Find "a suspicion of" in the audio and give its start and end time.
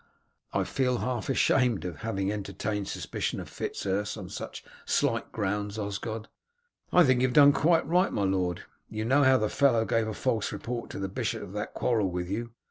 2.87-3.47